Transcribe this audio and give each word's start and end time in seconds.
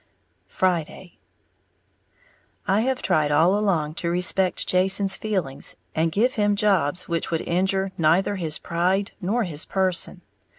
Friday. 0.47 1.19
I 2.67 2.81
have 2.81 3.03
tried 3.03 3.31
all 3.31 3.55
along 3.55 3.93
to 4.01 4.09
respect 4.09 4.65
Jason's 4.67 5.15
feelings, 5.15 5.75
and 5.93 6.11
give 6.11 6.33
him 6.33 6.55
jobs 6.55 7.07
which 7.07 7.29
would 7.29 7.41
injure 7.41 7.91
neither 7.99 8.37
his 8.37 8.57
pride 8.57 9.11
nor 9.21 9.43
his 9.43 9.63
person. 9.63 10.23